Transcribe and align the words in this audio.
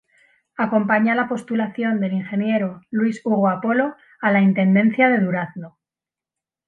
Acompaña 0.57 1.13
la 1.13 1.27
postulación 1.29 1.99
del 1.99 2.13
Ing. 2.13 2.25
Luis 2.89 3.21
Hugo 3.23 3.49
Apolo 3.49 3.95
a 4.19 4.31
la 4.31 4.41
Intendencia 4.41 5.07
de 5.09 5.19
Durazno. 5.19 5.77